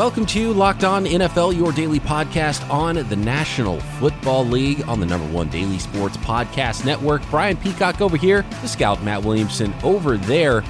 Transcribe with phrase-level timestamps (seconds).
[0.00, 5.04] Welcome to Locked On NFL, your daily podcast on the National Football League on the
[5.04, 7.20] number one daily sports podcast network.
[7.28, 10.64] Brian Peacock over here, the scout Matt Williamson over there.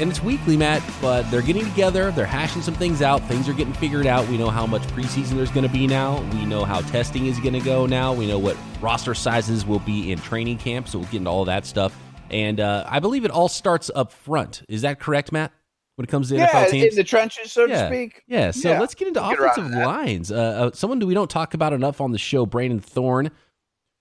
[0.00, 2.10] And it's weekly, Matt, but they're getting together.
[2.10, 3.20] They're hashing some things out.
[3.24, 4.26] Things are getting figured out.
[4.28, 6.22] We know how much preseason there's going to be now.
[6.32, 8.14] We know how testing is going to go now.
[8.14, 10.88] We know what roster sizes will be in training camp.
[10.88, 11.94] So we'll get into all that stuff.
[12.30, 14.62] And uh, I believe it all starts up front.
[14.70, 15.52] Is that correct, Matt?
[16.00, 17.82] When it comes to yeah, NFL teams, in the trenches, so yeah.
[17.82, 18.22] to speak.
[18.26, 18.52] Yeah.
[18.52, 18.80] So Yeah.
[18.80, 20.32] let's get into We'll offensive lines.
[20.32, 23.30] Uh, uh, someone we don't talk about enough on the show, Brandon Thorn,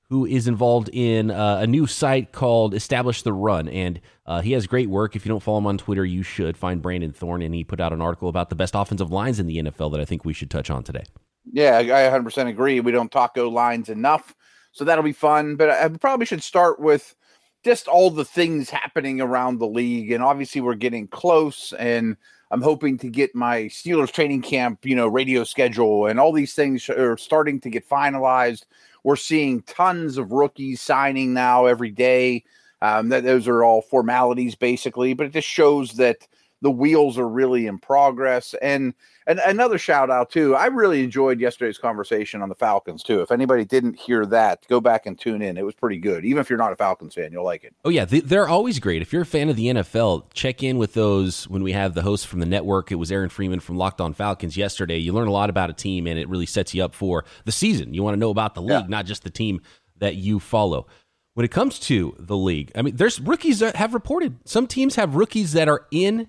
[0.10, 4.54] who is involved in uh, a new site called Establish the Run, and uh, he
[4.54, 5.18] has great work.
[5.18, 7.82] If you don't follow him on Twitter, you should find Brandon Thorn, and he put
[7.82, 10.32] out an article about the best offensive lines in the NFL that I think we
[10.32, 11.04] should touch on today.
[11.52, 12.80] Yeah, I 100% agree.
[12.80, 14.34] We don't talk O lines enough,
[14.72, 15.58] so that'll be fun.
[15.58, 17.14] But I probably should start with
[17.64, 21.74] just all the things happening around the league, and obviously we're getting close.
[21.74, 22.16] And
[22.52, 26.54] I'm hoping to get my Steelers training camp, you know, radio schedule, and all these
[26.54, 28.66] things are starting to get finalized.
[29.04, 32.44] We're seeing tons of rookies signing now every day.
[32.82, 36.26] Um, that those are all formalities basically, but it just shows that
[36.62, 38.56] the wheels are really in progress.
[38.62, 38.94] And
[39.30, 40.56] and another shout out too.
[40.56, 43.22] I really enjoyed yesterday's conversation on the Falcons too.
[43.22, 45.56] If anybody didn't hear that, go back and tune in.
[45.58, 46.26] It was pretty good.
[46.26, 47.74] Even if you're not a Falcons fan, you'll like it.
[47.86, 49.02] Oh yeah, they- they're always great.
[49.02, 52.02] If you're a fan of the NFL, check in with those when we have the
[52.02, 52.92] hosts from the network.
[52.92, 54.98] It was Aaron Freeman from Locked On Falcons yesterday.
[54.98, 57.52] You learn a lot about a team, and it really sets you up for the
[57.54, 57.94] season.
[57.94, 58.86] You want to know about the league, Yeah.
[58.90, 59.62] not just the team
[60.00, 60.88] that you follow.
[61.36, 64.38] When it comes to the league, I mean, there's rookies that have reported.
[64.46, 66.28] Some teams have rookies that are in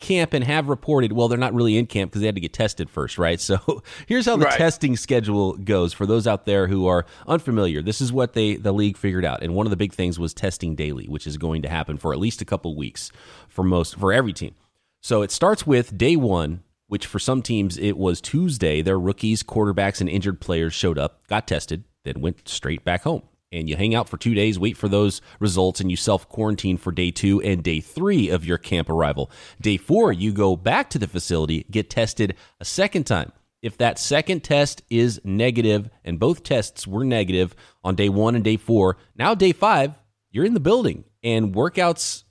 [0.00, 1.12] camp and have reported.
[1.12, 3.38] Well, they're not really in camp because they had to get tested first, right?
[3.50, 4.58] So here's how the Right.
[4.58, 7.82] testing schedule goes for those out there who are unfamiliar.
[7.82, 10.34] This is what they the league figured out, and one of the big things was
[10.34, 13.12] testing daily, which is going to happen for at least a couple weeks
[13.48, 14.54] for most for every team.
[15.02, 18.82] So it starts with day one, which for some teams it was Tuesday.
[18.82, 23.22] Their rookies, quarterbacks, and injured players showed up, got tested, then went straight back home.
[23.52, 26.76] And you hang out for two days, wait for those results, and you self quarantine
[26.76, 29.28] for day two and day three of your camp arrival.
[29.60, 33.32] Day four, you go back to the facility, get tested a second time.
[33.60, 38.44] If that second test is negative, and both tests were negative on day one and
[38.44, 39.94] day four, now day five,
[40.30, 42.22] you're in the building and workouts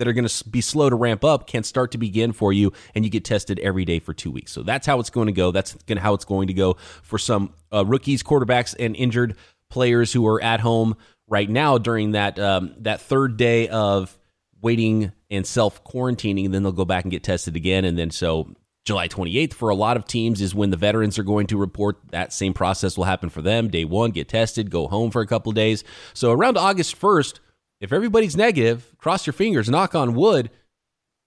[0.00, 2.72] that are going to be slow to ramp up can start to begin for you
[2.94, 5.32] and you get tested every day for two weeks so that's how it's going to
[5.32, 9.36] go that's how it's going to go for some uh, rookies quarterbacks and injured
[9.70, 14.18] players who are at home right now during that um, that third day of
[14.60, 18.54] waiting and self quarantining then they'll go back and get tested again and then so
[18.84, 21.98] July 28th for a lot of teams is when the veterans are going to report
[22.10, 25.26] that same process will happen for them day 1 get tested go home for a
[25.26, 27.40] couple of days so around August 1st
[27.80, 30.50] if everybody's negative, cross your fingers, knock on wood.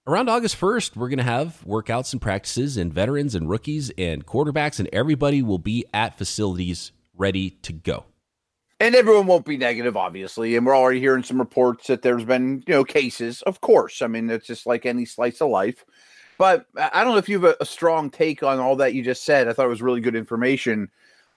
[0.06, 4.24] Around August 1st, we're going to have workouts and practices, and veterans and rookies and
[4.24, 8.04] quarterbacks, and everybody will be at facilities ready to go.
[8.80, 10.56] And everyone won't be negative, obviously.
[10.56, 13.42] And we're already hearing some reports that there's been, you know, cases.
[13.42, 14.02] Of course.
[14.02, 15.84] I mean, it's just like any slice of life.
[16.38, 19.02] But I don't know if you have a, a strong take on all that you
[19.02, 19.46] just said.
[19.46, 20.90] I thought it was really good information.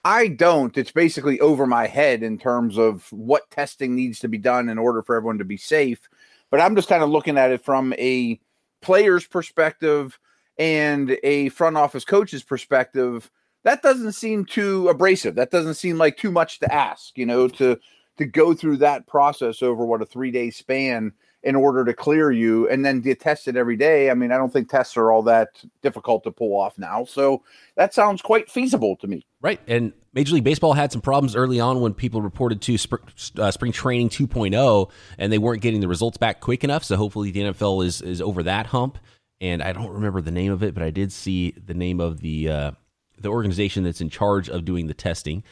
[0.04, 0.76] I don't.
[0.76, 4.78] It's basically over my head in terms of what testing needs to be done in
[4.78, 6.08] order for everyone to be safe.
[6.50, 8.40] But I'm just kind of looking at it from a
[8.80, 10.18] player's perspective
[10.58, 13.30] and a front office coach's perspective.
[13.64, 15.34] That doesn't seem too abrasive.
[15.34, 17.78] That doesn't seem like too much to ask, you know, to
[18.18, 21.12] to go through that process over what a three day span
[21.44, 24.10] in order to clear you and then get tested every day.
[24.10, 27.04] I mean, I don't think tests are all that difficult to pull off now.
[27.04, 27.42] So
[27.76, 29.24] that sounds quite feasible to me.
[29.40, 29.60] Right.
[29.68, 33.52] And Major League Baseball had some problems early on when people reported to spr- uh,
[33.52, 36.82] spring training 2.0 and they weren't getting the results back quick enough.
[36.82, 38.98] So hopefully the NFL is, is over that hump.
[39.40, 42.20] And I don't remember the name of it, but I did see the name of
[42.20, 42.70] the uh,
[43.20, 45.42] the organization that's in charge of doing the testing.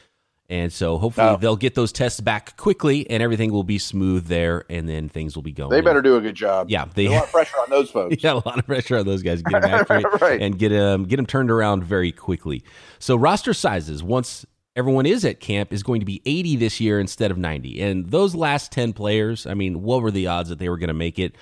[0.48, 1.36] And so hopefully Oh.
[1.38, 5.34] they'll get those tests back quickly and everything will be smooth there and then things
[5.34, 5.70] will be going.
[5.70, 6.70] They better do a good job.
[6.70, 8.22] Yeah, they- There's a lot of pressure on those folks.
[8.22, 9.42] got a lot of pressure on those guys.
[9.42, 9.84] Get them
[10.20, 10.40] Right.
[10.40, 12.62] and get them get them turned around very quickly.
[13.00, 14.46] So roster sizes once
[14.76, 17.80] everyone is at camp is going to be 80 this year instead of 90.
[17.82, 20.88] And those last 10 players, I mean, what were the odds that they were going
[20.88, 21.34] to make it?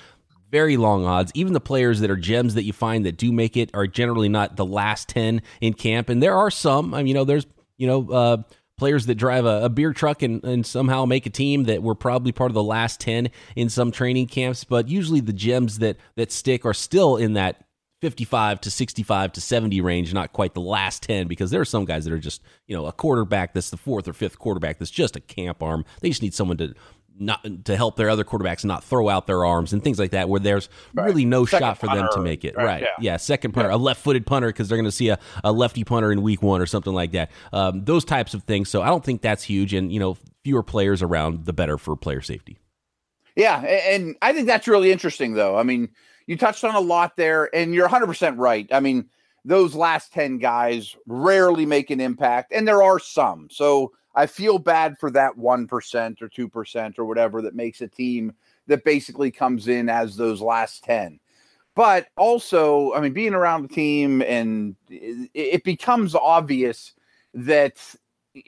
[0.54, 1.32] Very long odds.
[1.34, 4.28] Even the players that are gems that you find that do make it are generally
[4.28, 6.08] not the last 10 in camp.
[6.08, 7.44] And there are some, I mean, you know, there's,
[7.76, 8.36] you know, uh,
[8.78, 11.96] players that drive a, a beer truck and, and somehow make a team that were
[11.96, 15.96] probably part of the last 10 in some training camps but usually the gems that
[16.16, 17.64] that stick are still in that
[18.00, 21.84] 55 to 65 to 70 range not quite the last 10 because there are some
[21.84, 24.90] guys that are just you know a quarterback that's the fourth or fifth quarterback that's
[24.90, 26.74] just a camp arm they just need someone to
[27.18, 30.28] not to help their other quarterbacks not throw out their arms and things like that,
[30.28, 31.06] where there's right.
[31.06, 32.56] really no second shot for punter, them to make it.
[32.56, 32.64] Right?
[32.64, 32.82] right.
[32.82, 32.88] Yeah.
[33.00, 33.16] yeah.
[33.16, 33.76] Second punter, yeah.
[33.76, 36.60] a left-footed punter because they're going to see a, a lefty punter in week one
[36.60, 37.30] or something like that.
[37.52, 38.68] Um, those types of things.
[38.68, 39.74] So I don't think that's huge.
[39.74, 42.58] And you know, fewer players around, the better for player safety.
[43.36, 45.58] Yeah, and I think that's really interesting, though.
[45.58, 45.88] I mean,
[46.26, 48.68] you touched on a lot there, and you're 100 percent right.
[48.72, 49.08] I mean,
[49.44, 53.48] those last 10 guys rarely make an impact, and there are some.
[53.50, 58.32] So I feel bad for that 1% or 2% or whatever that makes a team
[58.66, 61.18] that basically comes in as those last 10.
[61.74, 66.92] But also, I mean, being around the team and it, becomes obvious
[67.34, 67.76] that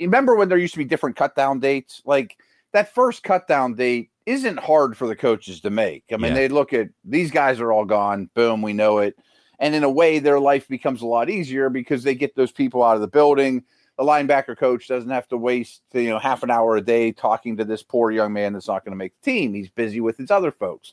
[0.00, 2.02] remember when there used to be different cut down dates?
[2.04, 2.36] Like
[2.72, 6.04] that first cut down date isn't hard for the coaches to make.
[6.12, 6.34] I mean, yeah.
[6.34, 9.16] they look at these guys are all gone, boom, we know it.
[9.58, 12.84] And in a way, their life becomes a lot easier because they get those people
[12.84, 13.64] out of the building
[13.96, 17.56] the linebacker coach doesn't have to waste you know half an hour a day talking
[17.56, 19.54] to this poor young man that's not going to make the team.
[19.54, 20.92] He's busy with his other folks.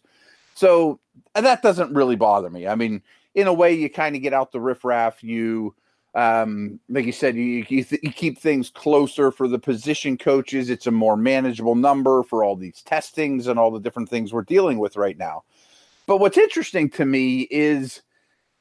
[0.55, 0.99] So
[1.33, 2.67] that doesn't really bother me.
[2.67, 3.01] I mean,
[3.35, 5.23] in a way, you kind of get out the riffraff.
[5.23, 5.73] You,
[6.13, 10.69] um, like you said, you, you, th- you keep things closer for the position coaches.
[10.69, 14.43] It's a more manageable number for all these testings and all the different things we're
[14.43, 15.43] dealing with right now.
[16.05, 18.01] But what's interesting to me is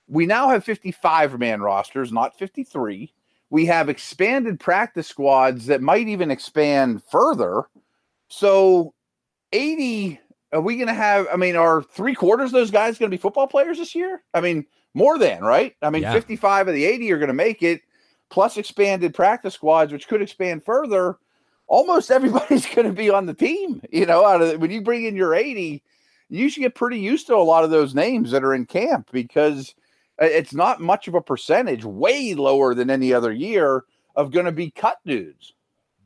[0.09, 3.13] we now have 55 man rosters, not 53
[3.53, 7.65] we have expanded practice squads that might even expand further.
[8.29, 8.95] So
[9.53, 10.19] 80
[10.55, 13.15] are we going to have I mean are 3 quarters of those guys going to
[13.15, 14.23] be football players this year?
[14.33, 14.65] I mean
[14.95, 15.77] more than, right?
[15.83, 16.15] I mean yeah.
[16.15, 17.83] 55 of the 80 are going to make it
[18.31, 21.19] plus expanded practice squads which could expand further.
[21.67, 25.05] Almost everybody's going to be on the team, you know, out of when you bring
[25.05, 25.83] in your 80,
[26.31, 29.11] you should get pretty used to a lot of those names that are in camp
[29.13, 29.75] because
[30.19, 34.53] it's not much of a percentage, way lower than any other year of going to
[34.53, 35.55] be cut dudes.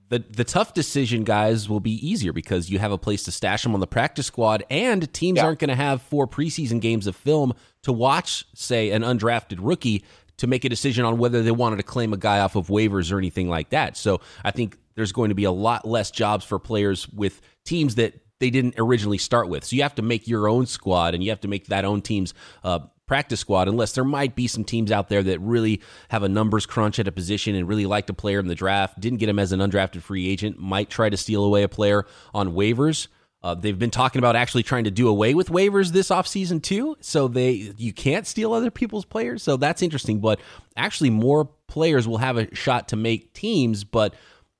[0.08, 3.64] The, the tough decision, guys, will be easier because you have a place to stash
[3.64, 5.44] them on the practice squad, and teams yeah.
[5.44, 10.04] aren't going to have four preseason games of film to watch, say, an undrafted rookie
[10.36, 13.10] to make a decision on whether they wanted to claim a guy off of waivers
[13.10, 13.96] or anything like that.
[13.96, 17.96] So I think there's going to be a lot less jobs for players with teams
[17.96, 19.64] that they didn't originally start with.
[19.64, 22.02] So you have to make your own squad and you have to make that own
[22.02, 26.22] team's uh, practice squad unless there might be some teams out there that really have
[26.22, 29.18] a numbers crunch at a position and really liked a player in the draft, didn't
[29.18, 32.04] get him as an undrafted free agent, might try to steal away a player
[32.34, 33.08] on waivers.
[33.42, 36.96] Uh, they've been talking about actually trying to do away with waivers this offseason too.
[37.00, 39.42] So they you can't steal other people's players.
[39.42, 40.18] So that's interesting.
[40.18, 40.40] But
[40.76, 44.14] actually more players will have a shot to make teams, but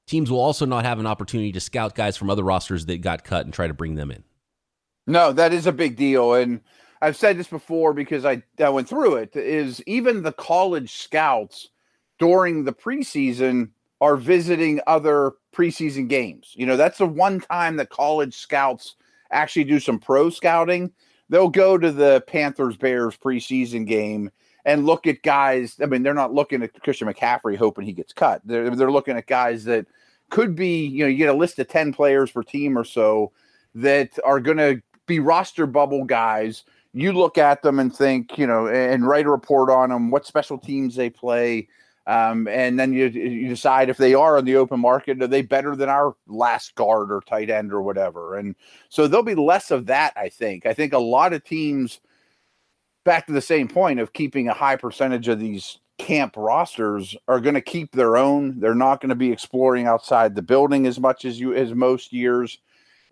[0.06, 3.24] teams will also not have an opportunity to scout guys from other rosters that got
[3.24, 4.22] cut and try to bring them in.
[5.06, 6.34] No, that is a big deal.
[6.34, 6.60] And
[7.02, 11.68] I've said this before because I, I went through it is even the college scouts
[12.18, 13.70] during the preseason
[14.00, 16.52] are visiting other preseason games.
[16.54, 18.96] You know, that's the one time that college scouts
[19.30, 20.92] actually do some pro scouting.
[21.28, 24.30] They'll go to the Panthers Bears preseason game
[24.66, 25.78] and look at guys.
[25.80, 28.42] I mean, they're not looking at Christian McCaffrey hoping he gets cut.
[28.44, 29.86] They're, they're looking at guys that
[30.28, 33.32] could be, you know, you get a list of 10 players per team or so
[33.74, 36.64] that are going to be roster bubble guys
[36.96, 40.24] you look at them and think, you know, and write a report on them, what
[40.24, 41.68] special teams they play.
[42.06, 45.42] Um, and then you, you decide if they are on the open market, are they
[45.42, 48.37] better than our last guard or tight end or whatever?
[48.37, 48.54] And
[48.88, 50.64] so there'll be less of that, I think.
[50.64, 52.00] I think a lot of teams,
[53.06, 57.40] back to the same point of keeping a high percentage of these camp rosters, are
[57.40, 58.60] going to keep their own.
[58.60, 62.12] They're not going to be exploring outside the building as much as you as most
[62.12, 62.58] years,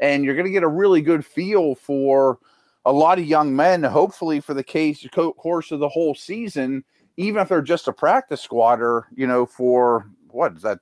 [0.01, 2.39] and you're going to get a really good feel for
[2.85, 6.85] a lot of young men, hopefully for the case course of the whole season,
[7.17, 10.81] even if they're just a practice squatter, you know, for what is that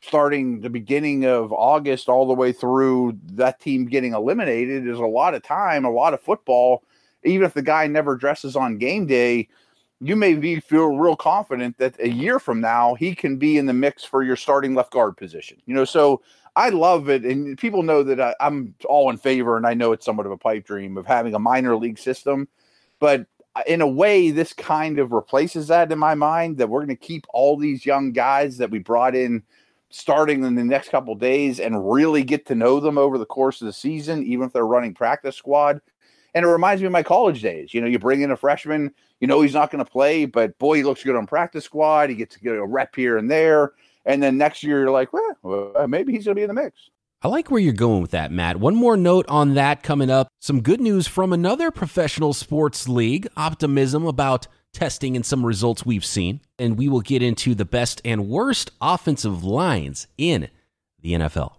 [0.00, 5.06] starting the beginning of August all the way through that team getting eliminated is a
[5.06, 6.82] lot of time, a lot of football.
[7.26, 9.48] Even if the guy never dresses on game day,
[10.00, 13.66] you may be feel real confident that a year from now he can be in
[13.66, 15.58] the mix for your starting left guard position.
[15.66, 16.22] You know, so
[16.54, 19.92] I love it, and people know that I, am all in favor, and I know
[19.92, 22.48] it's somewhat of a pipe dream of having a minor league system,
[22.98, 23.26] but
[23.66, 26.58] in a way, this kind of replaces that in my mind.
[26.58, 29.42] That we're going to keep all these young guys that we brought in
[29.88, 33.60] starting in the next couple days and really get to know them over the course
[33.62, 35.80] of the season, even if they're running practice squad.
[36.36, 37.74] And it reminds me of my college days.
[37.74, 40.56] You know, you bring in a freshman, you know he's not going to play, but
[40.58, 42.10] boy, he looks good on practice squad.
[42.10, 43.72] He gets to get a rep here and there
[44.06, 46.90] and then next year you're like, well, maybe he's going to be in the mix.
[47.22, 48.58] I like where you're going with that, Matt.
[48.58, 50.28] One more note on that coming up.
[50.40, 53.26] Some good news from another professional sports league.
[53.36, 56.40] Optimism about testing and some results we've seen.
[56.58, 60.48] And we will get into the best and worst offensive lines in
[61.00, 61.56] the NFL.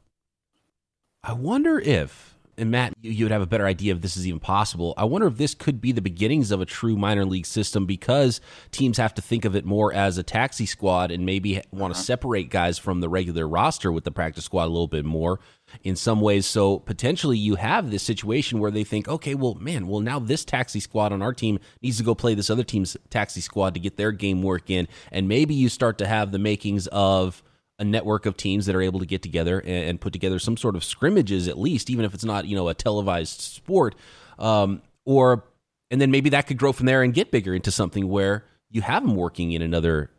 [1.23, 4.27] I wonder if and Matt, you, you would have a better idea if this is
[4.27, 4.93] even possible.
[4.97, 8.41] I wonder if this could be the beginnings of a true minor league system because
[8.71, 11.97] teams have to think of it more as a taxi squad and maybe want to
[11.97, 12.05] uh-huh.
[12.05, 15.39] separate guys from the regular roster with the practice squad a little bit more
[15.83, 16.45] in some ways.
[16.45, 20.45] So potentially you have this situation where they think, okay, well, man, well, now this
[20.45, 23.79] taxi squad on our team needs to go play this other team's taxi squad to
[23.79, 24.87] get their game work in.
[25.11, 27.43] And maybe you start to have the makings of
[27.79, 30.57] a network of teams that are able to get together and, and put together some
[30.57, 33.95] sort of scrimmages at least, even if it's not, you know, a televised sport.
[34.39, 35.43] Um, or,
[35.91, 38.81] and then maybe that could grow from there and get bigger into something where you
[38.81, 40.09] have them working in another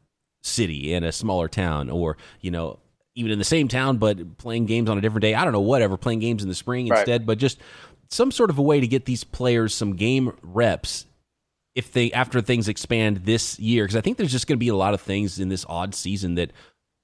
[0.42, 2.78] city in a smaller town or, you know,
[3.14, 5.34] even in the same town, but playing games on a different day.
[5.34, 7.00] I don't know, whatever, playing games in the spring right.
[7.00, 7.58] instead, but just
[8.10, 11.04] some sort of a way to get these players some game reps
[11.74, 14.68] if they after things expand this year because I think there's just going to be
[14.68, 16.52] a lot of things in this odd season that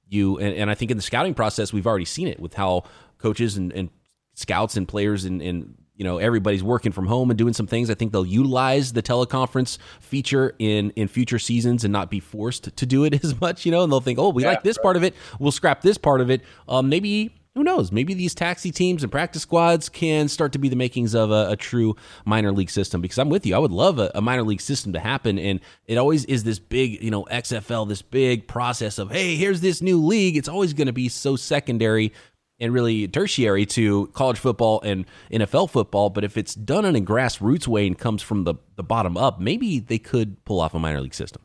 [0.09, 2.85] you and, and, I think in the scouting process we've already seen it with how
[3.19, 3.91] coaches and, and
[4.35, 7.89] scouts and players and, and you know everybody's working from home and doing some things.
[7.91, 12.77] I think they'll utilize the teleconference feature in in future seasons and not be forced
[12.77, 13.65] to do it as much.
[13.65, 14.83] You know, and they'll think, oh, we yeah, like this right.
[14.83, 16.43] part of it, we'll scrap this part of it.
[16.69, 17.93] Um, maybe who knows?
[17.93, 21.51] Maybe these taxi teams and practice squads can start to be the makings of a,
[21.51, 21.95] a true
[22.25, 23.01] minor league system.
[23.01, 25.61] Because I'm with you, I would love a, a, minor league system to happen, and
[25.87, 29.81] it always is this big, you know, XFL, this big process of hey, here's this
[29.81, 30.37] new league.
[30.37, 32.13] It's always going to be so secondary
[32.59, 36.11] and really tertiary to college football and NFL football.
[36.11, 39.41] But if it's done in a grassroots way and comes from the, the bottom up,
[39.41, 41.43] maybe they could pull off a minor league system.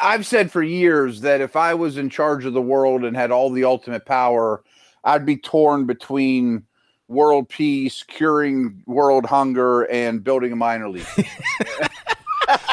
[0.00, 3.30] I've said for years that if I was in charge of the world and had
[3.30, 4.62] all the ultimate power,
[5.04, 6.64] I'd be torn between
[7.08, 11.06] world peace, curing world hunger, and building a minor league.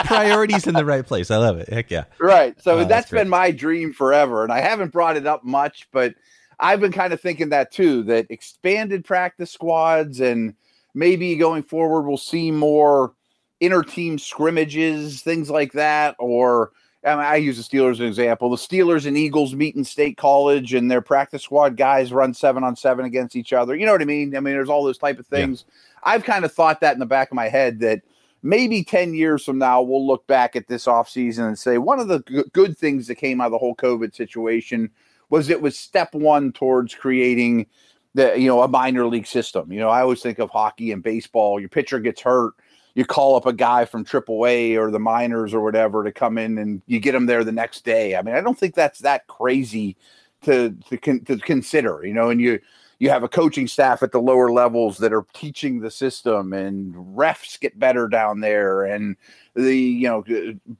[0.05, 1.31] Priorities in the right place.
[1.31, 1.69] I love it.
[1.69, 2.05] Heck yeah.
[2.19, 2.59] Right.
[2.61, 4.43] So oh, that's, that's been my dream forever.
[4.43, 6.15] And I haven't brought it up much, but
[6.59, 10.55] I've been kind of thinking that too, that expanded practice squads and
[10.93, 13.13] maybe going forward we'll see more
[13.61, 16.71] inter team scrimmages, things like that, or
[17.03, 18.49] I, mean, I use the Steelers as an example.
[18.49, 22.63] The Steelers and Eagles meet in state college, and their practice squad guys run seven
[22.63, 23.75] on seven against each other.
[23.75, 24.35] You know what I mean?
[24.35, 25.65] I mean, there's all those type of things.
[25.67, 25.73] Yeah.
[26.13, 28.01] I've kind of thought that in the back of my head that
[28.43, 32.07] maybe 10 years from now, we'll look back at this offseason and say one of
[32.07, 34.89] the g- good things that came out of the whole COVID situation
[35.29, 37.65] was it was step one towards creating
[38.13, 39.71] the you know a minor league system.
[39.71, 41.59] You know, I always think of hockey and baseball.
[41.59, 42.53] Your pitcher gets hurt
[42.93, 46.57] you call up a guy from AAA or the minors or whatever to come in
[46.57, 48.15] and you get him there the next day.
[48.15, 49.95] I mean, I don't think that's that crazy
[50.43, 52.59] to to, con- to consider, you know, and you
[53.01, 56.93] you have a coaching staff at the lower levels that are teaching the system and
[56.93, 59.15] refs get better down there and
[59.55, 60.23] the you know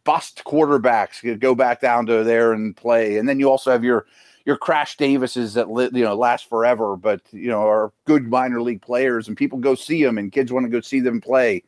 [0.04, 4.06] bust quarterbacks go back down to there and play and then you also have your
[4.46, 8.84] your crash davises that you know last forever but you know are good minor league
[8.84, 11.64] players and people go see them and kids want to go see them play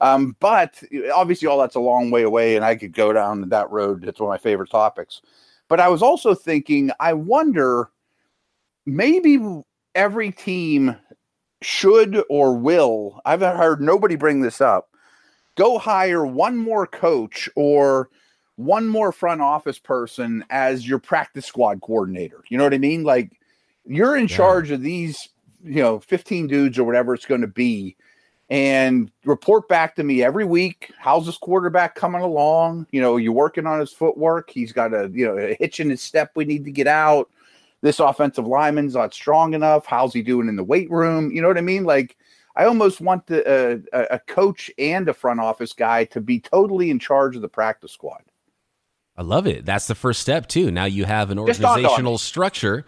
[0.00, 0.82] um, but
[1.14, 4.06] obviously, all that's a long way away, and I could go down that road.
[4.06, 5.22] It's one of my favorite topics.
[5.68, 7.90] But I was also thinking, I wonder
[8.84, 9.40] maybe
[9.94, 10.96] every team
[11.62, 14.90] should or will, I've heard nobody bring this up,
[15.56, 18.10] go hire one more coach or
[18.56, 22.42] one more front office person as your practice squad coordinator.
[22.48, 23.02] You know what I mean?
[23.04, 23.32] Like
[23.84, 24.36] you're in yeah.
[24.36, 25.28] charge of these,
[25.64, 27.96] you know, 15 dudes or whatever it's going to be
[28.48, 30.92] and report back to me every week.
[30.98, 32.86] How's this quarterback coming along?
[32.90, 34.50] You know, you're working on his footwork.
[34.50, 36.32] He's got a you know a hitch in his step.
[36.34, 37.30] We need to get out.
[37.82, 39.86] This offensive lineman's not strong enough.
[39.86, 41.30] How's he doing in the weight room?
[41.30, 41.84] You know what I mean?
[41.84, 42.16] Like,
[42.56, 46.90] I almost want the, uh, a coach and a front office guy to be totally
[46.90, 48.22] in charge of the practice squad.
[49.16, 49.64] I love it.
[49.64, 50.70] That's the first step too.
[50.70, 52.86] Now you have an organizational structure.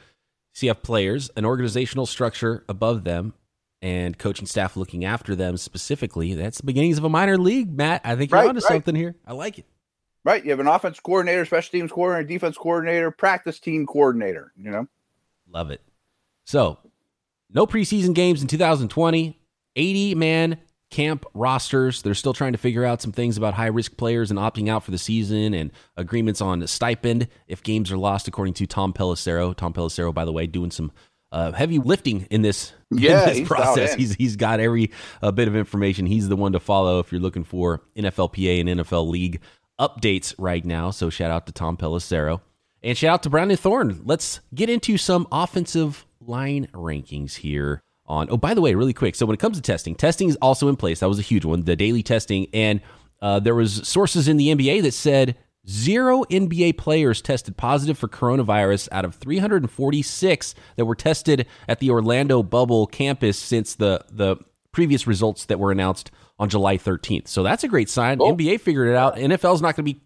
[0.55, 3.35] So you have players, an organizational structure above them,
[3.81, 6.35] and coaching staff looking after them specifically.
[6.35, 8.03] That's the beginnings of a minor league, Matt.
[8.05, 8.69] I think you're right, onto right.
[8.69, 9.15] something here.
[9.27, 9.67] I like it.
[10.25, 10.45] Right.
[10.45, 14.87] You have an offense coordinator, special teams coordinator, defense coordinator, practice team coordinator, you know?
[15.51, 15.81] Love it.
[16.45, 16.79] So,
[17.51, 19.39] no preseason games in 2020,
[19.77, 20.59] 80 man
[20.91, 22.03] camp rosters.
[22.03, 24.83] They're still trying to figure out some things about high risk players and opting out
[24.83, 29.55] for the season and agreements on stipend if games are lost, according to Tom Pelissero.
[29.55, 30.93] Tom Pelissero, by the way, doing some
[31.33, 33.95] uh, heavy lifting in this, yeah, in this he's process.
[33.95, 34.91] He's he's got every
[35.23, 36.07] uh, bit of information.
[36.07, 39.41] He's the one to follow if you're looking for NFLPA and NFL League
[39.79, 40.91] updates right now.
[40.91, 42.41] So shout out to Tom Pelissero
[42.83, 44.01] and shout out to Brandon Thorn.
[44.05, 47.83] Let's get into some offensive line rankings here.
[48.07, 49.15] On oh, by the way, really quick.
[49.15, 51.01] So when it comes to testing, testing is also in place.
[51.01, 51.65] That was a huge one.
[51.65, 52.81] The daily testing, and
[53.21, 55.37] uh, there was sources in the NBA that said
[55.69, 61.91] Zero NBA players tested positive for coronavirus out of 346 that were tested at the
[61.91, 64.37] Orlando bubble campus since the, the
[64.73, 67.29] previous results that were announced on July 13th.
[67.29, 68.19] So that's a great sign.
[68.21, 68.35] Oh.
[68.35, 69.17] NBA figured it out.
[69.17, 70.01] NFL's not going to be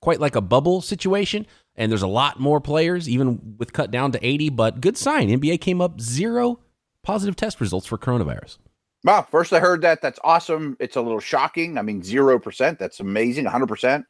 [0.00, 4.12] quite like a bubble situation, and there's a lot more players, even with cut down
[4.12, 5.28] to 80, but good sign.
[5.28, 6.60] NBA came up zero
[7.02, 8.58] positive test results for coronavirus.
[9.04, 10.00] Wow, first I heard that.
[10.00, 10.76] That's awesome.
[10.78, 11.76] It's a little shocking.
[11.76, 12.78] I mean, 0%.
[12.78, 13.46] That's amazing.
[13.46, 14.04] 100%.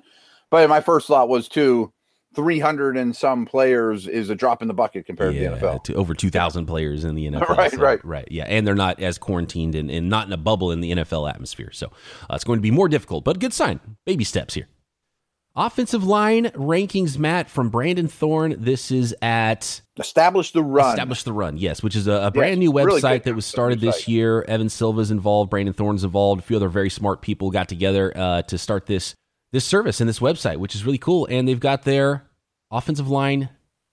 [0.53, 1.95] But my first thought was too
[2.35, 5.85] 300 and some players is a drop in the bucket compared yeah, to the NFL.
[5.85, 7.49] To over 2,000 players in the NFL.
[7.57, 8.05] right, so, right.
[8.05, 8.29] Right.
[8.31, 8.45] Yeah.
[8.45, 11.71] And they're not as quarantined and, and not in a bubble in the NFL atmosphere.
[11.73, 11.87] So
[12.29, 13.81] uh, it's going to be more difficult, but good sign.
[14.05, 14.69] Baby steps here.
[15.57, 18.55] Offensive line rankings, Matt, from Brandon Thorn.
[18.59, 20.91] This is at Establish the Run.
[20.91, 23.45] Establish the Run, yes, which is a, a brand yes, new website really that was
[23.45, 24.43] started this year.
[24.49, 28.43] Evan Silva's involved, Brandon Thorn's involved, a few other very smart people got together uh,
[28.43, 29.15] to start this
[29.53, 31.27] this service and this website, which is really cool.
[31.31, 32.25] And they've got their
[32.71, 33.51] offensive line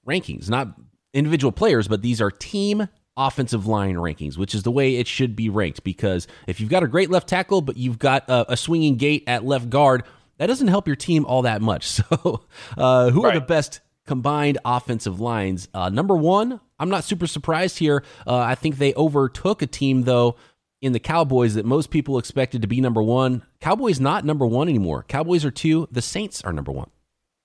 [0.08, 0.70] rankings, not
[1.14, 2.88] individual players, but these are team
[3.18, 5.84] offensive line rankings, which is the way it should be ranked.
[5.84, 9.24] Because if you've got a great left tackle, but you've got a, a swinging gate
[9.28, 10.04] at left guard,
[10.38, 12.02] that doesn't help your team all that much.
[12.10, 12.44] So,
[12.78, 13.36] uh, who right.
[13.36, 15.68] are the best combined offensive lines?
[15.74, 18.04] Uh, number one, I'm not super surprised here.
[18.26, 20.38] Uh, I think they overtook a team, though,
[20.82, 23.44] in the Cowboys that most people expected to be number one.
[23.60, 25.04] Cowboys not number one anymore.
[25.08, 25.88] Cowboys are two.
[25.92, 26.90] The Saints are number one.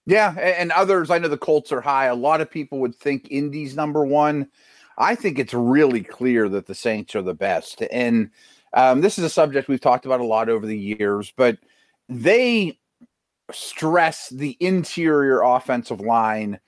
[0.07, 1.11] Yeah, and others.
[1.11, 2.07] I know the Colts are high.
[2.07, 4.49] A lot of people would think Indy's number one.
[4.99, 7.83] I think it's really clear that the Saints are the best.
[7.91, 8.31] And
[8.75, 11.59] um, this is a subject we've talked about a lot over the years, but
[12.09, 12.79] they
[13.50, 16.61] stress the interior offensive line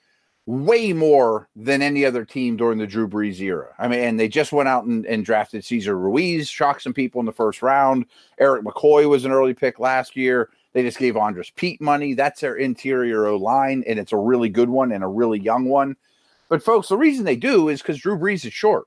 [0.46, 3.74] way more than any other team during the Drew Brees era.
[3.78, 7.18] I mean, and they just went out and, and drafted Cesar Ruiz, shocked some people
[7.18, 8.06] in the first round.
[8.38, 10.50] Erik McCoy was an early pick last year.
[10.72, 12.14] They just gave Andrus Peat money.
[12.14, 15.64] That's their interior O line, and it's a really good one and a really young
[15.64, 15.96] one.
[16.48, 18.86] But folks, the reason they do is because Drew Brees is short.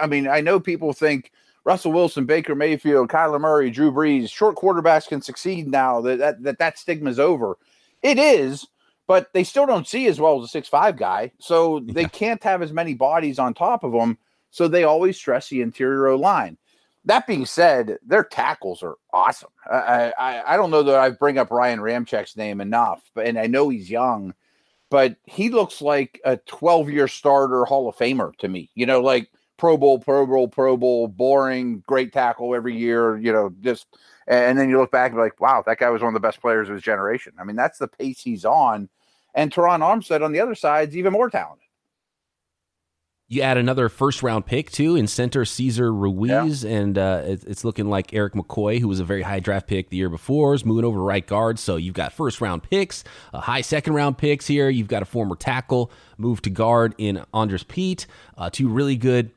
[0.00, 1.32] I mean, I know people think
[1.64, 6.42] Russell Wilson, Baker Mayfield, Kyler Murray, Drew Brees, short quarterbacks can succeed now that that
[6.42, 7.58] that, that stigma is over.
[8.02, 8.66] It is,
[9.06, 11.32] but they still don't see as well as a six five guy.
[11.38, 11.92] So yeah.
[11.92, 14.18] they can't have as many bodies on top of them.
[14.50, 16.56] So they always stress the interior line.
[17.06, 19.50] That being said, their tackles are awesome.
[19.70, 23.38] I, I, I don't know that I bring up Ryan Ramczyk's name enough, but and
[23.38, 24.32] I know he's young,
[24.90, 28.70] but he looks like a 12 year starter Hall of Famer to me.
[28.74, 33.18] You know, like Pro Bowl, Pro Bowl, Pro Bowl, boring, great tackle every year.
[33.18, 33.86] You know, just
[34.26, 36.26] and then you look back and be like, wow, that guy was one of the
[36.26, 37.34] best players of his generation.
[37.38, 38.88] I mean, that's the pace he's on.
[39.34, 41.64] And Terron Armstead on the other side is even more talented.
[43.26, 46.70] You add another first round pick too in center Cesar Ruiz, yeah.
[46.70, 49.96] and uh, it's looking like Erik McCoy, who was a very high draft pick the
[49.96, 51.58] year before, is moving over to right guard.
[51.58, 54.68] So you've got first round picks, a high second round picks here.
[54.68, 59.30] You've got a former tackle move to guard in Andrus Peat, uh, two really good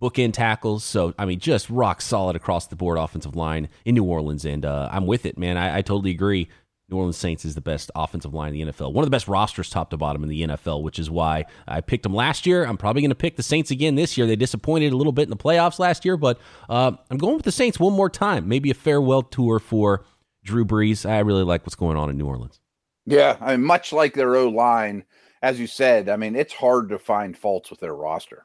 [0.00, 0.82] bookend tackles.
[0.84, 4.44] So, I mean, just rock solid across the board offensive line in New Orleans.
[4.44, 5.56] And uh, I'm with it, man.
[5.56, 6.48] I, I, totally agree.
[6.90, 8.92] New Orleans Saints is the best offensive line in the NFL.
[8.92, 11.80] One of the best rosters top to bottom in the NFL, which is why I
[11.80, 12.64] picked them last year.
[12.64, 14.26] I'm probably going to pick the Saints again this year.
[14.26, 17.44] They disappointed a little bit in the playoffs last year, but uh, I'm going with
[17.44, 18.48] the Saints one more time.
[18.48, 20.04] Maybe a farewell tour for
[20.42, 21.08] Drew Brees.
[21.08, 22.60] I really like what's going on in New Orleans.
[23.06, 25.04] Yeah, I mean, much like their O line,
[25.42, 28.44] as you said, I mean, it's hard to find faults with their roster.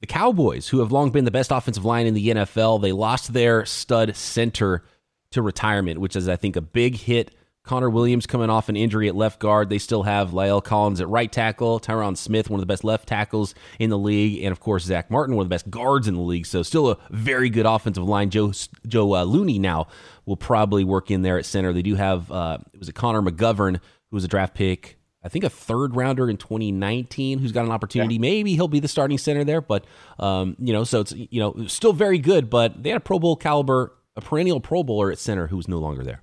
[0.00, 3.34] The Cowboys, who have long been the best offensive line in the NFL, they lost
[3.34, 4.82] their stud center
[5.30, 7.34] to retirement, which is, I think, a big hit.
[7.62, 9.68] Connor Williams coming off an injury at left guard.
[9.68, 13.06] They still have La'el Collins at right tackle, Tyron Smith, one of the best left
[13.06, 16.14] tackles in the league, and of course Zack Martin, one of the best guards in
[16.14, 16.46] the league.
[16.46, 18.30] So still a very good offensive line.
[18.30, 18.52] Joe
[18.86, 19.88] Joe uh, Looney now
[20.24, 21.72] will probably work in there at center.
[21.74, 25.28] They do have uh, it was a Connor McGovern who was a draft pick I
[25.28, 28.14] think a third rounder in 2019 who's got an opportunity.
[28.14, 28.20] Yeah.
[28.20, 29.84] Maybe he'll be the starting center there, but
[30.18, 32.48] um, you know, so it's you know still very good.
[32.48, 35.78] But they had a Pro Bowl caliber, a perennial Pro Bowler at center who's no
[35.78, 36.22] longer there.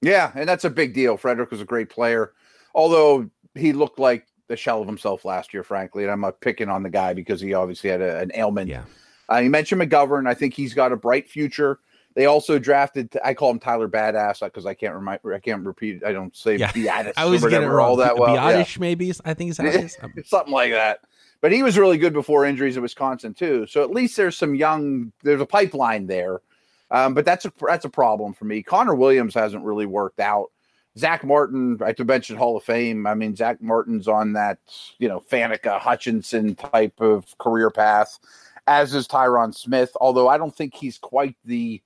[0.00, 1.16] Yeah, and that's a big deal.
[1.16, 2.32] Frederick was a great player,
[2.74, 6.04] although he looked like the shell of himself last year, frankly.
[6.04, 8.68] And I'm not picking on the guy because he obviously had a, an ailment.
[8.68, 8.84] Yeah.
[9.30, 10.28] Uh, you mentioned McGovern.
[10.28, 11.80] I think he's got a bright future.
[12.14, 13.16] They also drafted.
[13.24, 15.20] I call him Tyler Badass because I can't remind.
[15.32, 16.04] I can't repeat.
[16.04, 16.72] I don't say yeah.
[16.72, 17.14] Biadass.
[17.16, 18.36] I was getting all that well.
[18.36, 18.80] Biadish, yeah.
[18.80, 19.56] maybe I think is
[20.24, 21.00] something like that.
[21.40, 23.66] But he was really good before injuries at Wisconsin too.
[23.68, 25.12] So at least there's some young.
[25.22, 26.40] There's a pipeline there.
[26.90, 28.62] Um, but that's a that's a problem for me.
[28.62, 30.50] Connor Williams hasn't really worked out.
[30.96, 33.06] Zack Martin, I mentioned Hall of Fame.
[33.06, 34.58] I mean, Zack Martin's on that,
[34.98, 38.18] you know, Faneca Hutchinson type of career path,
[38.66, 39.92] as is Tyron Smith.
[40.00, 41.80] Although I don't think he's quite the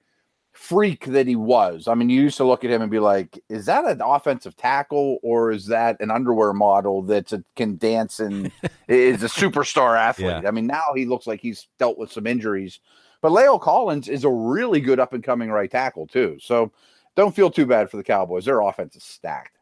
[0.53, 1.89] freak that he was.
[1.89, 4.57] I mean, you used to look at him and be like, is that an offensive
[4.57, 8.53] tackle or is that an underwear model that can dance and
[8.89, 10.43] is a superstar athlete?
[10.43, 10.49] Yeah.
[10.49, 12.81] I mean, now he looks like he's dealt with some injuries.
[13.23, 16.37] But La'el Collins is a really good up and coming right tackle, too.
[16.41, 16.73] So
[17.17, 18.45] don't feel too bad for the Cowboys.
[18.45, 19.57] Their offense is stacked.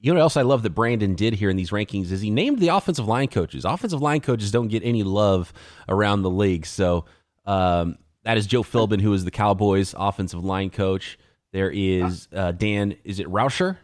[0.00, 2.28] You know what else I love that Brandon did here in these rankings is he
[2.28, 3.64] named the offensive line coaches.
[3.64, 5.50] Offensive line coaches don't get any love
[5.88, 6.66] around the league.
[6.66, 7.06] So
[7.46, 11.18] um, that is Joe Philbin, who is the Cowboys offensive line coach.
[11.52, 13.78] There is uh, Dan, is it Roushar?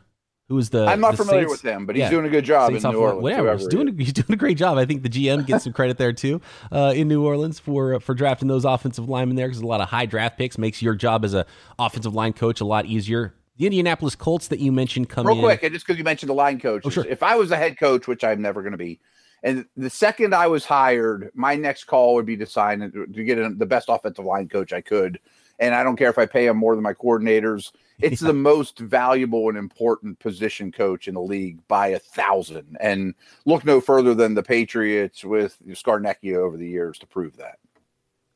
[0.50, 0.84] Who is the?
[0.84, 2.10] I'm not the familiar Saints- with him, but he's yeah.
[2.10, 3.22] doing a good job Saints in New Orleans.
[3.22, 4.78] Whatever, he's doing a, he's doing a great job.
[4.78, 6.40] I think the GM gets some credit there too
[6.72, 9.88] uh, in New Orleans for for drafting those offensive linemen there because a lot of
[9.88, 11.46] high draft picks makes your job as a
[11.78, 13.32] offensive line coach a lot easier.
[13.58, 15.28] The Indianapolis Colts that you mentioned come in.
[15.28, 15.44] Real in.
[15.44, 17.04] quick, and just because you mentioned the line coach, Oh, sure.
[17.06, 18.98] if I was a head coach, which I'm never going to be,
[19.44, 23.56] and the second I was hired, my next call would be to sign to get
[23.56, 25.20] the best offensive line coach I could.
[25.60, 27.70] And I don't care if I pay him more than my coordinators.
[28.00, 32.78] It's the most valuable and important position coach in the league by a thousand.
[32.80, 37.58] And look no further than the Patriots with Scarnecchia over the years to prove that.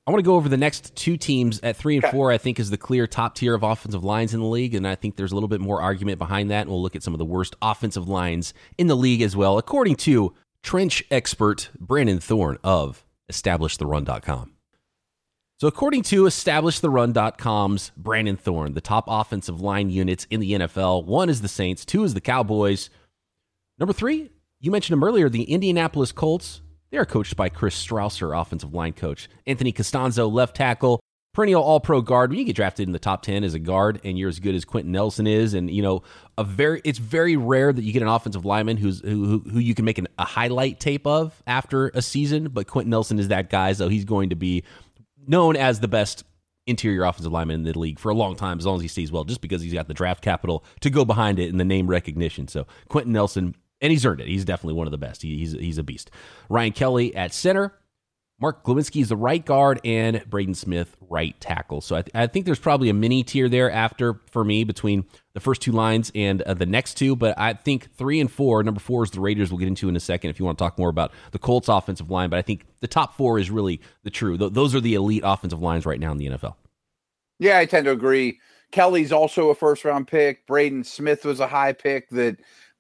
[0.07, 2.13] I want to go over the next two teams at three and Okay.
[2.13, 2.31] four.
[2.31, 4.97] I think is the clear top tier of offensive lines in the league, and I
[4.97, 6.63] think there's a little bit more argument behind that.
[6.63, 9.57] And we'll look at some of the worst offensive lines in the league as well,
[9.57, 14.54] according to trench expert Brandon Thorn of EstablishTheRun.com.
[15.57, 21.29] So, according to EstablishTheRun.com's Brandon Thorn, the top offensive line units in the NFL one
[21.29, 22.91] is the Saints, two is the Cowboys.
[23.79, 26.61] Number three, you mentioned him earlier, the Indianapolis Colts.
[26.91, 29.29] They are coached by Chris Strausser, offensive line coach.
[29.47, 30.99] Anthony Castonzo, left tackle,
[31.35, 32.31] perennial all pro guard.
[32.31, 34.57] When you get drafted in the top 10 as a guard and you're as good
[34.57, 36.03] as Quenton Nelson is, and, you know,
[36.37, 39.59] a very, it's very rare that you get an offensive lineman who's, who, who, who
[39.61, 43.29] you can make an, a highlight tape of after a season, but Quenton Nelson is
[43.29, 44.65] that guy, so he's going to be
[45.27, 46.25] known as the best
[46.67, 49.13] interior offensive lineman in the league for a long time, as long as he stays
[49.13, 51.87] well, just because he's got the draft capital to go behind it and the name
[51.87, 52.49] recognition.
[52.49, 54.29] So Quenton Nelson, and he's earned it.
[54.29, 55.23] He's definitely one of the best.
[55.23, 56.11] He, he's he's a beast.
[56.49, 57.75] Ryan Kelly at center.
[58.41, 61.81] Mark Glowinski is the right guard, and Braden Smith right tackle.
[61.81, 65.05] So I, th- I think there's probably a mini tier there after for me between
[65.35, 67.15] the first two lines and uh, the next two.
[67.15, 68.63] But I think three and four.
[68.63, 69.51] Number four is the Raiders.
[69.51, 71.69] We'll get into in a second if you want to talk more about the Colts
[71.69, 72.31] offensive line.
[72.31, 74.39] But I think the top four is really the true.
[74.39, 76.55] Th- those are the elite offensive lines right now in the NFL.
[77.39, 78.39] Yeah, I tend to agree.
[78.71, 80.47] Kelly's also a first round pick.
[80.47, 82.39] Braden Smith was a high pick that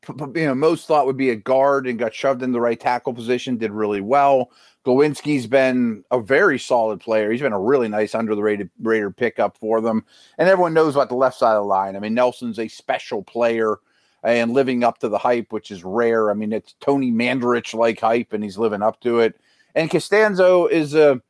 [0.09, 3.15] you know most thought would be a guard and got shoved in the right tackle
[3.15, 3.57] position.
[3.57, 4.51] Did really well.
[4.85, 7.31] Glowinski's been a very solid player.
[7.31, 10.05] He's been a really nice under the rated Raider pickup for them.
[10.37, 11.97] And everyone knows about the left side of the line.
[11.97, 13.79] I mean, Nelson's a special player
[14.23, 16.31] and living up to the hype, which is rare.
[16.31, 19.41] I mean, it's Tony Mandarich like hype, and he's living up to it.
[19.75, 21.23] And Castonzo is a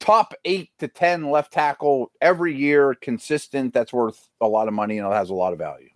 [0.00, 3.74] top eight to 10 left tackle every year, consistent.
[3.74, 5.90] That's worth a lot of money and it has a lot of value.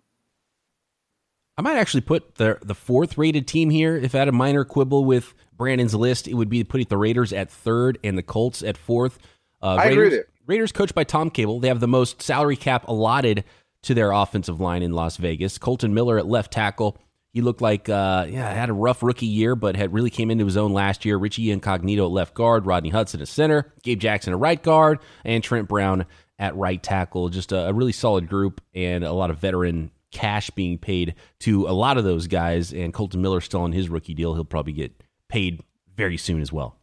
[1.57, 3.95] I might actually put the the fourth rated team here.
[3.95, 7.31] If I had a minor quibble with Brandon's list, it would be putting the Raiders
[7.31, 9.19] at third and the Colts at fourth.
[9.61, 10.25] Uh, I agree Raiders, with you.
[10.47, 11.59] Raiders coached by Tom Cable.
[11.59, 13.43] They have the most salary cap allotted
[13.83, 15.57] to their offensive line in Las Vegas.
[15.57, 16.97] Kolton Miller at left tackle.
[17.33, 20.45] He looked like uh, yeah, had a rough rookie year, but had really came into
[20.45, 21.17] his own last year.
[21.17, 25.43] Richie Incognito at left guard, Rodney Hudson at center, Gabe Jackson at right guard, and
[25.43, 26.05] Trent Brown
[26.39, 27.29] at right tackle.
[27.29, 31.67] Just a, a really solid group and a lot of veteran cash being paid to
[31.67, 32.71] a lot of those guys.
[32.71, 34.33] And Kolton Miller still on his rookie deal.
[34.33, 35.61] He'll probably get paid
[35.95, 36.79] very soon as well.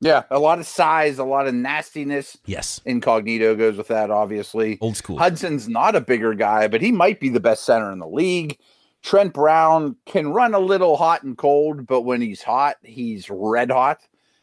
[0.00, 2.36] Yeah, a lot of size, a lot of nastiness.
[2.44, 4.76] Yes, Incognito goes with that, obviously.
[4.82, 5.18] old school.
[5.18, 8.58] Hudson's not a bigger guy, but he might be the best center in the league.
[9.02, 13.70] Trent Brown can run a little hot and cold, but when he's hot, he's red
[13.70, 14.00] hot.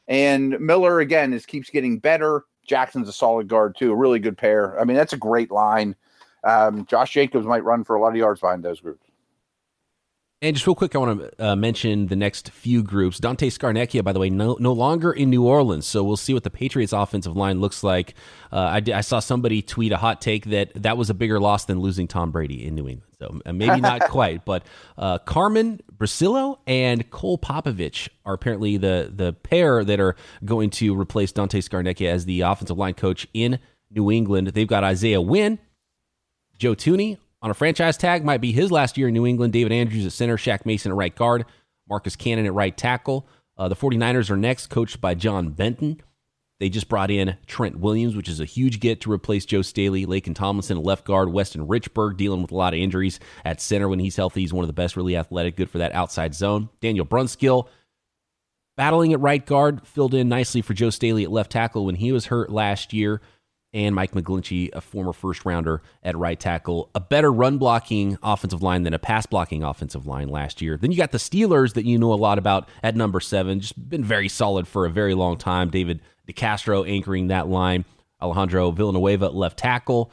[0.08, 2.46] And Miller again is keeps getting better.
[2.66, 4.80] Jackson's a solid guard too, a really good pair.
[4.80, 5.96] I mean, that's a great line.
[6.44, 9.08] Um, Josh Jacobs might run for a lot of yards behind those groups.
[10.44, 13.18] And just real quick, I want to uh, mention the next few groups.
[13.18, 16.44] Dante Scarnecchia, by the way, no, no longer in New Orleans, so we'll see what
[16.44, 18.14] the Patriots' offensive line looks like.
[18.52, 21.80] Uh, I, saw somebody tweet a hot take that that was a bigger loss than
[21.80, 23.14] losing Tom Brady in New England.
[23.20, 24.66] So uh, maybe not quite, but
[24.98, 31.00] uh, Carmen Bricillo and Cole Popovich are apparently the the pair that are going to
[31.00, 34.50] replace Dante Scarnecchia as the offensive line coach in New England.
[34.50, 35.60] They've got Isaiah Wynn,
[36.58, 38.24] Joe Thuney on a franchise tag.
[38.24, 39.54] Might be his last year in New England.
[39.54, 41.46] David Andrews at center, Shaq Mason at right guard,
[41.90, 43.28] Marcus Cannon at right tackle.
[43.58, 46.02] Uh, the 49ers are next, coached by John Benton.
[46.60, 50.06] They just brought in Trent Williams, which is a huge get to replace Joe Staley,
[50.06, 53.90] Laken Tomlinson at left guard, Weston Richburg dealing with a lot of injuries at center
[53.90, 54.42] when he's healthy.
[54.42, 56.70] He's one of the best, really athletic, good for that outside zone.
[56.80, 57.68] Daniel Brunskill
[58.78, 62.12] battling at right guard, filled in nicely for Joe Staley at left tackle when he
[62.12, 63.22] was hurt last year.
[63.74, 66.92] And Mike McGlinchey, a former first rounder at right tackle.
[66.94, 70.78] A better run blocking offensive line than a pass blocking offensive line last year.
[70.78, 73.90] Then you got the Steelers that you know a lot about at number seven, just
[73.90, 75.70] been very solid for a very long time.
[75.70, 77.84] David DeCastro anchoring that line.
[78.22, 80.12] Alejandro Villanueva at left tackle.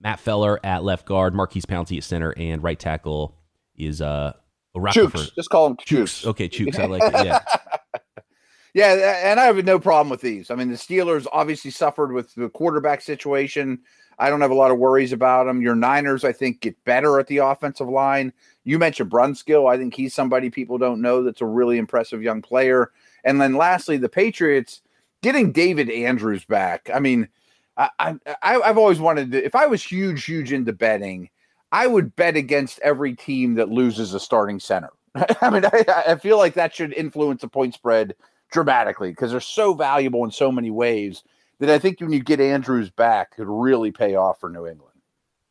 [0.00, 1.34] Matt Feiler at left guard.
[1.34, 2.32] Maurkice Pouncey at center.
[2.36, 3.36] And right tackle
[3.76, 4.32] is uh,
[4.76, 5.34] Chuks.
[5.34, 6.26] Just call him Chuks.
[6.26, 6.78] Okay, Chuks.
[6.78, 7.26] I like it.
[7.26, 7.40] Yeah.
[8.74, 10.50] Yeah, and I have no problem with these.
[10.50, 13.80] I mean, the Steelers obviously suffered with the quarterback situation.
[14.18, 15.60] I don't have a lot of worries about them.
[15.60, 18.32] Your Niners, I think, get better at the offensive line.
[18.64, 19.70] You mentioned Brunskill.
[19.70, 22.92] I think he's somebody people don't know that's a really impressive young player.
[23.24, 24.80] And then lastly, the Patriots
[25.22, 26.88] getting David Andrews back.
[26.94, 27.28] I mean,
[27.76, 29.44] I, I I've always wanted to.
[29.44, 31.28] If I was huge, huge into betting,
[31.72, 34.90] I would bet against every team that loses a starting center.
[35.42, 38.14] I mean, I, I feel like that should influence the point spread
[38.52, 41.24] dramatically because they're so valuable in so many ways
[41.58, 44.91] that I think when you get Andrews back, could really pay off for New England.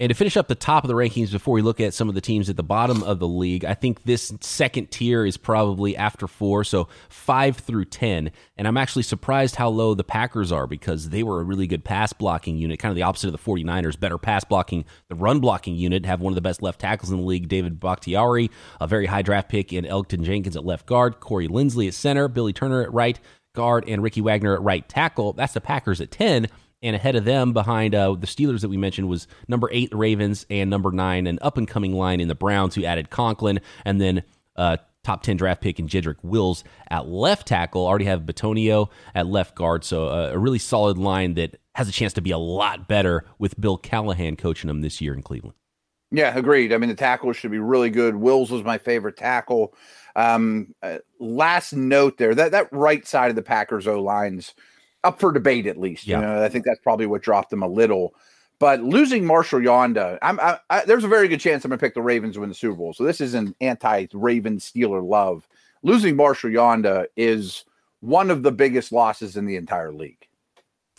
[0.02, 2.16] And to finish up the top of the rankings before we look at some of
[2.16, 5.96] the teams at the bottom of the league, I think this second tier is probably
[5.96, 8.32] after four, so five through 10.
[8.58, 11.84] And I'm actually surprised how low the Packers are because they were a really good
[11.84, 14.00] pass blocking unit, kind of the opposite of the 49ers.
[14.00, 17.18] Better pass blocking, the run blocking unit, have one of the best left tackles in
[17.18, 21.20] the league, David Bakhtiari, a very high draft pick in Elgton Jenkins at left guard,
[21.20, 23.20] Corey Linsley at center, Billy Turner at right
[23.54, 25.34] guard, and Ricky Wagner at right tackle.
[25.34, 26.48] That's the Packers at 10
[26.82, 29.98] and ahead of them, behind uh, the Steelers that we mentioned, was number eight, the
[29.98, 33.60] Ravens, and number nine, an up and coming line in the Browns, who added Conklin,
[33.86, 34.24] and then
[34.56, 37.86] uh, top 10 draft pick in Jedrick Wills at left tackle.
[37.86, 39.84] Already have Bitonio at left guard.
[39.84, 43.26] So uh, a really solid line that has a chance to be a lot better
[43.40, 45.56] with Bill Callahan coaching them this year in Cleveland.
[46.12, 46.74] Yeah, agreed.
[46.74, 48.16] I mean, the tackle should be really good.
[48.18, 49.74] Wills was my favorite tackle.
[50.14, 54.54] Um, uh, last note there that that right side of the Packers O lines
[55.04, 56.08] up for debate at least.
[56.08, 56.20] Yeah.
[56.20, 58.14] You know, I think that's probably what dropped them a little.
[58.60, 61.84] But losing Marshall Yanda, I'm, I, I, there's a very good chance I'm going to
[61.84, 62.94] pick the Ravens to win the Super Bowl.
[62.94, 65.48] So this is an anti-Raven Steeler love.
[65.82, 67.66] Losing Marshall Yanda is
[68.02, 70.28] one of the biggest losses in the entire league.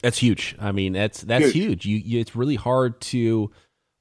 [0.02, 0.56] That's huge.
[0.58, 1.54] I mean, that's that's huge.
[1.54, 1.86] huge.
[1.86, 3.52] You, you, it's really hard to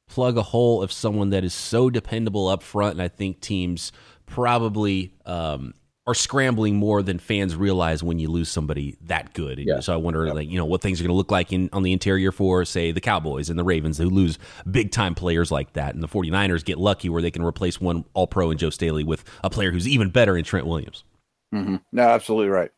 [0.08, 3.92] plug a hole of someone that is so dependable up front, and I think teams
[4.26, 5.76] probably um,
[6.12, 9.60] are scrambling more than fans realize when you lose somebody that good.
[9.60, 9.80] Yeah.
[9.80, 10.34] So I wonder, yeah.
[10.34, 12.66] like, you know, what things are going to look like in on the interior for,
[12.66, 14.38] say, the Cowboys and the Ravens who lose
[14.70, 15.94] big time players like that.
[15.94, 19.04] And the 49ers get lucky where they can replace one all pro in Joe Staley
[19.04, 21.04] with a player who's even better in Trent Williams.
[21.54, 21.78] Mm-hmm.
[21.92, 22.72] No, absolutely right.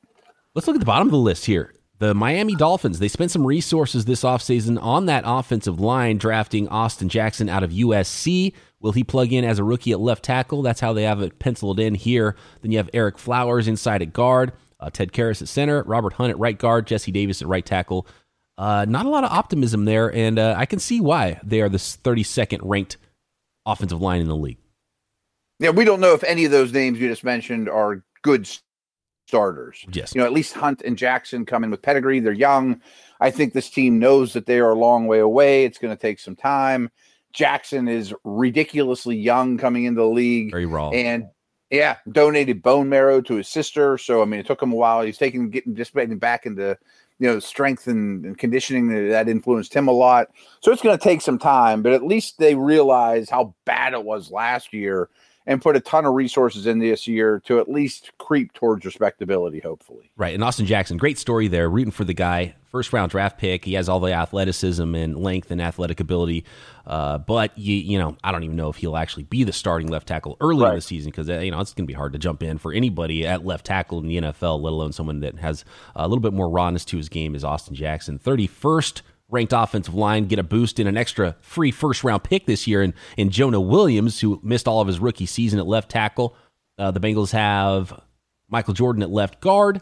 [0.56, 1.74] Let's look at the bottom of the list here.
[2.00, 7.08] The Miami Dolphins, they spent some resources this offseason on that offensive line, drafting Austin
[7.08, 8.54] Jackson out of USC.
[8.84, 10.62] Will he plug in as a rookie at left tackle?
[10.62, 12.36] That's how they have it penciled in here.
[12.62, 16.32] Then you have Ereck Flowers inside at guard, uh, Ted Karras at center, Robert Hunt
[16.32, 18.06] at right guard, Jesse Davis at right tackle.
[18.58, 21.69] Uh, not a lot of optimism there, and uh, I can see why they are
[21.69, 22.98] the 32nd ranked
[23.65, 24.58] offensive line in the league.
[25.60, 28.50] Yeah, we don't know if any of those names you just mentioned are good
[29.28, 29.86] starters.
[29.93, 30.13] Yes.
[30.13, 32.19] You know, at least Hunt and Jackson come in with pedigree.
[32.19, 32.82] They're young.
[33.22, 35.63] I think this team knows that they are a long way away.
[35.63, 36.91] It's going to take some time.
[37.34, 40.52] Jackson is ridiculously young coming into the league.
[40.52, 40.89] Very raw.
[40.89, 41.26] And
[41.69, 43.98] yeah, donated bone marrow to his sister.
[43.98, 45.02] So I mean, it took him a while.
[45.02, 46.78] He's taking getting just getting back into
[47.19, 50.28] you know strength and, and conditioning that influenced him a lot.
[50.62, 54.04] So it's going to take some time, but at least they realize how bad it
[54.04, 55.10] was last year
[55.45, 59.60] and put a ton of resources in this year to at least creep towards respectability,
[59.60, 60.12] hopefully.
[60.15, 60.34] Right.
[60.34, 62.56] And Austin Jackson, great story there, rooting for the guy.
[62.65, 63.65] First round draft pick.
[63.65, 66.43] He has all the athleticism and length and athletic ability.
[66.88, 69.89] Uh, but, you, you know, I don't even know if he'll actually be the starting
[69.89, 70.69] left tackle early right.
[70.69, 72.58] in the season because, uh, you know, it's going to be hard to jump in
[72.58, 76.21] for anybody at left tackle in the NFL, let alone someone that has a little
[76.21, 78.17] bit more rawness to his game as Austin Jackson.
[78.17, 79.01] 31st
[79.34, 82.84] ranked offensive line get a boost in an extra free first round pick this year
[82.84, 86.36] And, in Jonah Williams, who missed all of his rookie season at left tackle.
[86.78, 88.00] Uh, the Bengals have
[88.48, 89.82] Michael Jordan at left guard,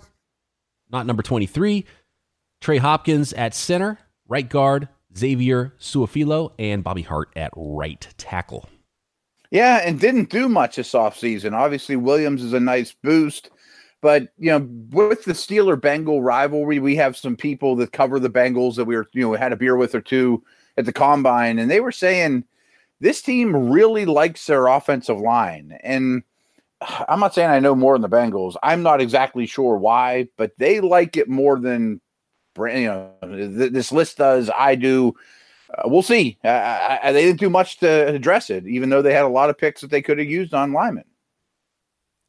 [0.89, 1.85] not number 23.
[2.61, 4.87] Trey Hopkins at center, right guard,
[5.17, 8.69] Xavier Su'a-Filo, and Bobby Hart at right tackle.
[9.51, 11.53] Yeah, and didn't do much this offseason.
[11.53, 13.49] Obviously, Williams is a nice boost.
[14.01, 18.29] But you know, with the Steeler Bengal rivalry, we have some people that cover the
[18.29, 20.43] Bengals that we were, you know, had a beer with or two
[20.77, 22.43] at the combine, and they were saying
[22.99, 25.77] this team really likes their offensive line.
[25.83, 26.23] And
[26.81, 28.55] I'm not saying I know more than the Bengals.
[28.63, 32.01] I'm not exactly sure why, but they like it more than
[32.57, 34.49] you know this list does.
[34.55, 35.15] I do.
[35.73, 36.37] Uh, we'll see.
[36.43, 39.49] Uh, I, they didn't do much to address it, even though they had a lot
[39.49, 41.05] of picks that they could have used on linemen.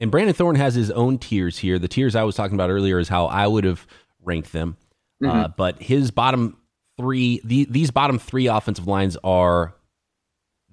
[0.02, 1.78] And Brandon Thorn has his own tiers here.
[1.78, 3.86] The tiers I was talking about earlier is how I would have
[4.20, 4.76] ranked them.
[5.22, 5.38] Uh, mm-hmm.
[5.38, 6.58] Uh, but his bottom
[6.98, 9.76] three the, these bottom three offensive lines are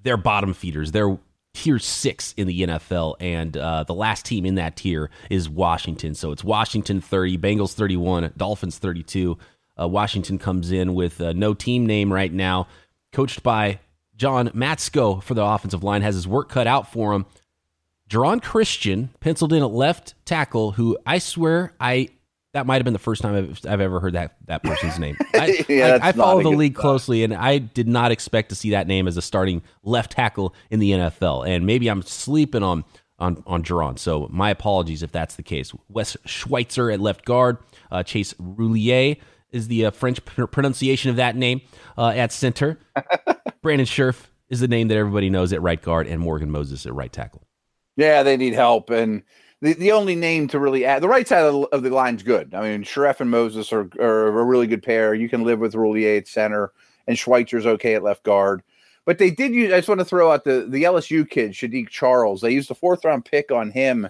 [0.01, 0.91] they're bottom feeders.
[0.91, 1.19] They're
[1.53, 6.15] tier six in the NFL, and uh, the last team in that tier is Washington.
[6.15, 9.37] So it's Washington 30, Bengals 31, Dolphins 32.
[9.79, 12.67] Uh, Washington comes in with uh, no team name right now,
[13.13, 13.79] coached by
[14.15, 17.27] John Matsko for the offensive line, has his work cut out for him.
[18.09, 22.09] Geron Christian penciled in at left tackle, who I swear I
[22.53, 25.15] that might have been the first time I've, I've ever heard that that person's name.
[25.35, 28.71] I, yeah, I, I follow the league closely, and I did not expect to see
[28.71, 31.47] that name as a starting left tackle in the NFL.
[31.47, 32.83] And maybe I'm sleeping on
[33.19, 33.99] on on Geron.
[33.99, 35.71] So my apologies if that's the case.
[35.89, 37.57] Wes Schweitzer at left guard,
[37.91, 39.17] uh, Chase Roullier
[39.51, 41.61] is the uh, French pr- pronunciation of that name
[41.97, 42.79] uh, at center.
[43.61, 46.93] Brandon Scherff is the name that everybody knows at right guard, and Morgan Moses at
[46.93, 47.43] right tackle.
[47.99, 49.23] Yeah, they need help, and
[49.59, 52.23] the, the only name to really add the right side of the, of the line's
[52.23, 52.53] good.
[52.53, 55.13] I mean, Scherff and Moses are, are a really good pair.
[55.13, 56.71] You can live with Roullier at center,
[57.07, 58.63] and Schweitzer's okay at left guard.
[59.03, 59.73] But they did use.
[59.73, 62.39] I just want to throw out the the LSU kid, Saahdiq Charles.
[62.39, 64.07] They used a fourth round pick on him,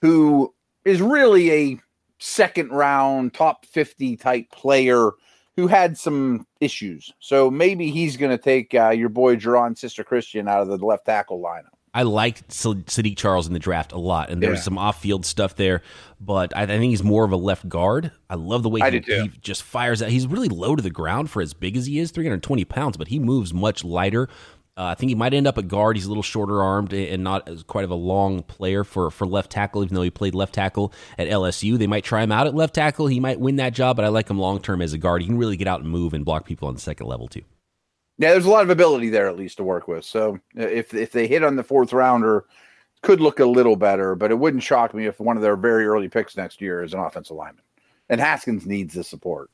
[0.00, 0.52] who
[0.84, 1.80] is really a
[2.18, 5.12] second round top fifty type player
[5.54, 7.12] who had some issues.
[7.20, 10.84] So maybe he's going to take uh, your boy Geron Sister Christian out of the
[10.84, 11.76] left tackle lineup.
[11.92, 14.54] I liked Saahdiq Charles in the draft a lot, and there yeah.
[14.54, 15.82] was some off-field stuff there,
[16.20, 18.12] but I, I, think he's more of a left guard.
[18.28, 20.10] I love the way he, he, just fires out.
[20.10, 23.08] He's really low to the ground for as big as he is, 320 pounds, but
[23.08, 24.28] he moves much lighter.
[24.76, 25.96] Uh, I think he might end up at guard.
[25.96, 29.26] He's a little shorter armed and not as quite of a long player for, for
[29.26, 31.76] left tackle, even though he played left tackle at LSU.
[31.76, 33.08] They might try him out at left tackle.
[33.08, 35.22] He might win that job, but I like him long term as a guard.
[35.22, 37.42] He can really get out and move and block people on the second level, too.
[38.20, 40.04] Yeah, there's a lot of ability there at least to work with.
[40.04, 42.44] So uh, if if they hit on the fourth rounder,
[43.00, 45.86] could look a little better, but it wouldn't shock me if one of their very
[45.86, 47.64] early picks next year is an offensive lineman.
[48.10, 49.50] And Haskins needs the support.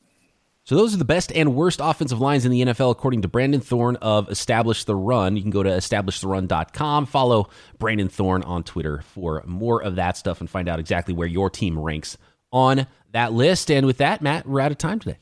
[0.65, 3.61] So those are the best and worst offensive lines in the NFL according to Brandon
[3.61, 5.37] Thorn of Establish the Run.
[5.37, 7.49] You can go to establishtheRun.com, follow
[7.79, 11.51] Brandon Thorn on Twitter for more of that stuff and find out exactly where your
[11.51, 12.19] team ranks
[12.51, 13.71] on that list.
[13.71, 15.19] And with that, Matt, we're out of time today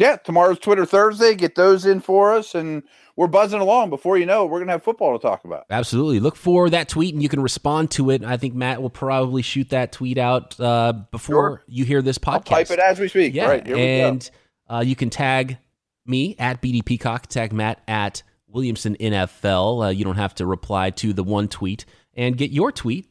[0.00, 1.34] yeah, tomorrow's Twitter Thursday.
[1.34, 2.82] Get those in for us, and
[3.16, 3.90] we're buzzing along.
[3.90, 5.66] Before you know it, we're going to have football to talk about.
[5.68, 6.20] Absolutely.
[6.20, 8.24] Look for that tweet, and you can respond to it.
[8.24, 11.62] I think Matt will probably shoot that tweet out uh, before sure.
[11.66, 12.32] you hear this podcast.
[12.32, 13.34] I'll type it as we speak.
[13.34, 14.30] Yeah, right, and
[14.70, 15.58] uh, you can tag
[16.06, 19.84] me at BD Peacock, tag Matt at Williamson NFL.
[19.84, 21.84] Uh, you don't have to reply to the one tweet,
[22.14, 23.06] and get your tweet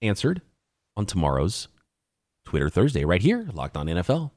[0.00, 0.40] answered
[0.96, 1.68] on tomorrow's
[2.46, 4.30] Twitter Thursday right here, Locked On NFL.